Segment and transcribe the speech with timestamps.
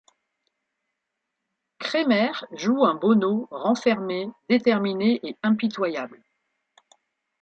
[1.77, 6.23] Cremer joue un Bonnot renfermé, déterminé et impitoyable.